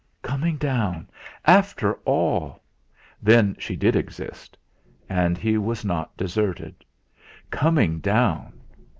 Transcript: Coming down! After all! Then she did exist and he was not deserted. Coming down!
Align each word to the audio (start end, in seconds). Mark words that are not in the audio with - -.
Coming 0.23 0.57
down! 0.57 1.07
After 1.45 1.93
all! 2.05 2.63
Then 3.21 3.55
she 3.59 3.75
did 3.75 3.95
exist 3.95 4.57
and 5.07 5.37
he 5.37 5.59
was 5.59 5.85
not 5.85 6.17
deserted. 6.17 6.83
Coming 7.51 7.99
down! 7.99 8.59